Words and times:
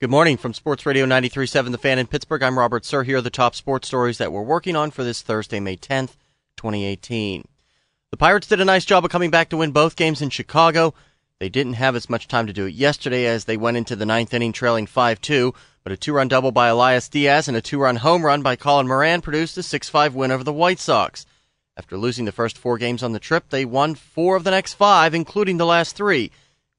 Good 0.00 0.10
morning 0.10 0.36
from 0.36 0.54
Sports 0.54 0.84
Radio 0.86 1.06
93.7 1.06 1.70
The 1.70 1.78
Fan 1.78 2.00
in 2.00 2.08
Pittsburgh. 2.08 2.42
I'm 2.42 2.58
Robert 2.58 2.84
Sir. 2.84 3.04
Here 3.04 3.18
are 3.18 3.22
the 3.22 3.30
top 3.30 3.54
sports 3.54 3.86
stories 3.86 4.18
that 4.18 4.32
we're 4.32 4.42
working 4.42 4.74
on 4.74 4.90
for 4.90 5.04
this 5.04 5.22
Thursday, 5.22 5.60
May 5.60 5.76
10th, 5.76 6.16
2018. 6.56 7.44
The 8.10 8.16
Pirates 8.16 8.48
did 8.48 8.60
a 8.60 8.64
nice 8.64 8.84
job 8.84 9.04
of 9.04 9.12
coming 9.12 9.30
back 9.30 9.50
to 9.50 9.56
win 9.56 9.70
both 9.70 9.94
games 9.94 10.20
in 10.20 10.30
Chicago. 10.30 10.94
They 11.38 11.48
didn't 11.48 11.74
have 11.74 11.94
as 11.94 12.10
much 12.10 12.26
time 12.26 12.48
to 12.48 12.52
do 12.52 12.66
it 12.66 12.74
yesterday 12.74 13.26
as 13.26 13.44
they 13.44 13.56
went 13.56 13.76
into 13.76 13.94
the 13.94 14.04
ninth 14.04 14.34
inning 14.34 14.52
trailing 14.52 14.88
5-2, 14.88 15.54
but 15.84 15.92
a 15.92 15.96
two-run 15.96 16.26
double 16.26 16.50
by 16.50 16.66
Elias 16.66 17.08
Diaz 17.08 17.46
and 17.46 17.56
a 17.56 17.62
two-run 17.62 17.96
home 17.96 18.24
run 18.24 18.42
by 18.42 18.56
Colin 18.56 18.88
Moran 18.88 19.20
produced 19.20 19.56
a 19.56 19.60
6-5 19.60 20.12
win 20.12 20.32
over 20.32 20.42
the 20.42 20.52
White 20.52 20.80
Sox. 20.80 21.24
After 21.76 21.96
losing 21.96 22.24
the 22.24 22.32
first 22.32 22.58
four 22.58 22.78
games 22.78 23.04
on 23.04 23.12
the 23.12 23.20
trip, 23.20 23.48
they 23.50 23.64
won 23.64 23.94
four 23.94 24.34
of 24.34 24.42
the 24.42 24.50
next 24.50 24.74
five, 24.74 25.14
including 25.14 25.56
the 25.58 25.64
last 25.66 25.94
three. 25.94 26.32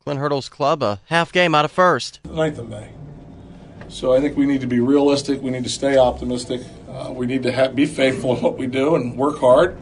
Clint 0.04 0.20
Hurdle's 0.20 0.50
club 0.50 0.84
a 0.84 1.00
half 1.06 1.32
game 1.32 1.56
out 1.56 1.66
of 1.66 1.72
first. 1.72 2.20
9th 2.24 2.58
of 2.58 2.70
May. 2.70 2.90
So 3.90 4.14
I 4.14 4.20
think 4.20 4.36
we 4.38 4.46
need 4.46 4.62
to 4.62 4.68
be 4.68 4.80
realistic. 4.80 5.42
We 5.42 5.52
need 5.52 5.64
to 5.64 5.70
stay 5.70 5.98
optimistic. 5.98 6.62
Uh, 6.90 7.12
we 7.12 7.26
need 7.26 7.44
to 7.44 7.52
have, 7.52 7.76
be 7.76 7.86
faithful 7.86 8.36
in 8.36 8.42
what 8.42 8.58
we 8.58 8.68
do 8.68 8.96
and 8.96 9.18
work 9.18 9.40
hard 9.40 9.78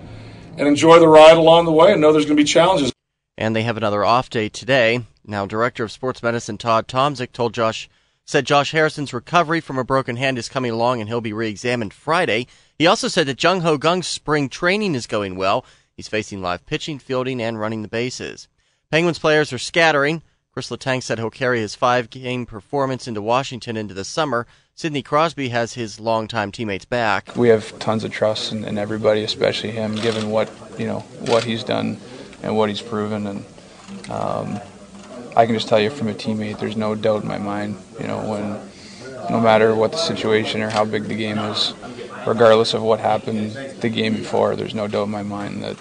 and 0.58 0.68
enjoy 0.68 1.00
the 1.00 1.08
ride 1.08 1.38
along 1.38 1.66
the 1.66 1.72
way 1.72 1.92
and 1.92 2.02
know 2.02 2.12
there's 2.12 2.26
going 2.26 2.38
to 2.38 2.44
be 2.44 2.48
challenges. 2.48 2.92
And 3.38 3.56
they 3.56 3.64
have 3.64 3.78
another 3.78 4.04
off 4.04 4.30
day 4.30 4.50
today. 4.50 5.06
Now, 5.26 5.46
Director 5.46 5.84
of 5.84 5.92
Sports 5.92 6.22
Medicine 6.22 6.58
Todd 6.58 6.88
Tomczyk 6.88 7.32
told 7.32 7.54
Josh 7.54 7.90
said 8.26 8.46
Josh 8.46 8.72
Harrison's 8.72 9.14
recovery 9.14 9.60
from 9.60 9.78
a 9.78 9.84
broken 9.84 10.16
hand 10.16 10.38
is 10.38 10.48
coming 10.48 10.72
along 10.72 11.02
and 11.02 11.10
he'll 11.10 11.22
be 11.22 11.34
re-examined 11.34 11.94
Friday. 11.94 12.48
He 12.78 12.88
also 12.88 13.08
said 13.08 13.28
that 13.28 13.42
Jung 13.44 13.62
Ho 13.62 13.78
Kang's 13.78 14.08
spring 14.08 14.48
training 14.48 14.96
is 14.96 15.08
going 15.08 15.36
well. 15.36 15.66
He's 15.96 16.08
facing 16.08 16.42
live 16.42 16.66
pitching, 16.66 17.00
fielding, 17.00 17.42
and 17.42 17.60
running 17.60 17.82
the 17.82 17.88
bases. 17.88 18.48
Penguins 18.90 19.20
players 19.20 19.52
are 19.52 19.58
scattering. 19.58 20.22
Chris 20.54 20.70
Letang 20.70 21.02
said 21.02 21.18
he'll 21.18 21.32
carry 21.32 21.60
his 21.60 21.74
five 21.74 22.12
game 22.12 22.46
performance 22.46 23.08
into 23.08 23.24
Washington 23.24 23.76
into 23.76 23.96
the 23.96 24.06
summer. 24.06 24.46
Sidney 24.76 25.02
Crosby 25.02 25.50
has 25.50 25.74
his 25.74 26.00
longtime 26.00 26.52
teammates 26.52 26.86
back. 26.86 27.36
We 27.36 27.50
have 27.50 27.78
tons 27.80 28.04
of 28.04 28.12
trust 28.12 28.52
in, 28.52 28.64
in, 28.64 28.78
everybody, 28.78 29.24
especially 29.24 29.72
him, 29.72 29.96
given 29.96 30.30
what 30.30 30.52
you 30.78 30.86
know 30.86 31.00
what 31.22 31.44
he's 31.44 31.64
done 31.64 31.98
and 32.44 32.56
what 32.56 32.70
he's 32.70 32.84
proven. 32.84 33.26
And 33.26 33.46
um, 34.12 34.60
I 35.36 35.48
can 35.48 35.56
just 35.56 35.70
tell 35.70 35.80
you 35.80 35.90
from 35.90 36.08
a 36.08 36.14
teammate, 36.14 36.60
there's 36.60 36.78
no 36.78 36.94
doubt 36.94 37.24
in 37.24 37.28
my 37.28 37.40
mind. 37.40 37.76
You 38.00 38.06
know, 38.06 38.20
when 38.20 39.32
no 39.32 39.40
matter 39.40 39.74
what 39.74 39.92
the 39.92 39.98
situation 39.98 40.62
or 40.62 40.70
how 40.70 40.86
big 40.86 41.06
the 41.06 41.16
game 41.16 41.40
is, 41.40 41.74
regardless 42.28 42.76
of 42.76 42.84
what 42.84 43.00
happened 43.00 43.54
the 43.82 43.90
game 43.90 44.14
before, 44.14 44.56
there's 44.56 44.76
no 44.76 44.88
doubt 44.88 45.06
in 45.06 45.12
my 45.12 45.24
mind 45.24 45.64
that 45.64 45.78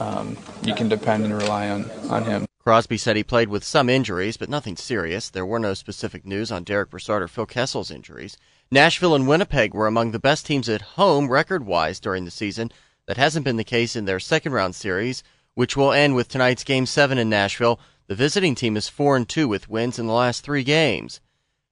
um, 0.00 0.36
you 0.62 0.74
can 0.74 0.88
depend 0.88 1.24
and 1.24 1.34
rely 1.34 1.68
on 1.70 1.90
on 2.10 2.24
him. 2.24 2.46
Crosby 2.66 2.98
said 2.98 3.14
he 3.14 3.22
played 3.22 3.48
with 3.48 3.62
some 3.62 3.88
injuries, 3.88 4.36
but 4.36 4.48
nothing 4.48 4.76
serious. 4.76 5.30
There 5.30 5.46
were 5.46 5.60
no 5.60 5.72
specific 5.74 6.26
news 6.26 6.50
on 6.50 6.64
Derick 6.64 6.90
Brassard 6.90 7.22
or 7.22 7.28
Phil 7.28 7.46
Kessel's 7.46 7.92
injuries. 7.92 8.36
Nashville 8.72 9.14
and 9.14 9.28
Winnipeg 9.28 9.72
were 9.72 9.86
among 9.86 10.10
the 10.10 10.18
best 10.18 10.46
teams 10.46 10.68
at 10.68 10.80
home 10.80 11.28
record 11.28 11.64
wise 11.64 12.00
during 12.00 12.24
the 12.24 12.30
season. 12.32 12.72
That 13.06 13.18
hasn't 13.18 13.44
been 13.44 13.56
the 13.56 13.62
case 13.62 13.94
in 13.94 14.04
their 14.04 14.18
second 14.18 14.52
round 14.52 14.74
series, 14.74 15.22
which 15.54 15.76
will 15.76 15.92
end 15.92 16.16
with 16.16 16.28
tonight's 16.28 16.64
Game 16.64 16.86
7 16.86 17.18
in 17.18 17.30
Nashville. 17.30 17.78
The 18.08 18.16
visiting 18.16 18.56
team 18.56 18.76
is 18.76 18.88
4 18.88 19.16
and 19.16 19.28
2 19.28 19.46
with 19.46 19.68
wins 19.68 20.00
in 20.00 20.08
the 20.08 20.12
last 20.12 20.42
three 20.42 20.64
games. 20.64 21.20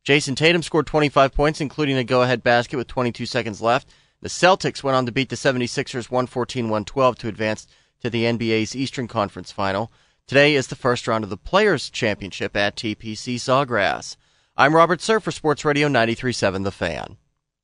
Jayson 0.04 0.36
Tatum 0.36 0.62
scored 0.62 0.86
25 0.86 1.34
points, 1.34 1.60
including 1.60 1.96
a 1.96 2.04
go 2.04 2.22
ahead 2.22 2.44
basket 2.44 2.76
with 2.76 2.86
22 2.86 3.26
seconds 3.26 3.60
left. 3.60 3.88
The 4.20 4.28
Celtics 4.28 4.82
went 4.82 4.96
on 4.96 5.06
to 5.06 5.12
beat 5.12 5.28
the 5.28 5.36
76ers 5.36 6.10
114 6.10 6.66
112 6.66 7.18
to 7.18 7.28
advance 7.28 7.66
to 8.04 8.10
the 8.10 8.24
NBA's 8.24 8.76
Eastern 8.76 9.08
Conference 9.08 9.50
final. 9.50 9.90
Today 10.26 10.56
is 10.56 10.66
the 10.66 10.76
first 10.76 11.08
round 11.08 11.24
of 11.24 11.30
the 11.30 11.38
Players' 11.38 11.88
Championship 11.88 12.54
at 12.54 12.76
TPC 12.76 13.36
Sawgrass. 13.36 14.16
I'm 14.58 14.76
Robert 14.76 15.00
Sir 15.00 15.20
for 15.20 15.30
Sports 15.30 15.64
Radio 15.64 15.88
93.7 15.88 16.64
The 16.64 16.70
Fan. 16.70 17.16